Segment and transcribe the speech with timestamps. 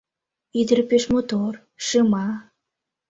[0.59, 1.53] Ӱдыр пеш мотор,
[1.85, 2.27] шыма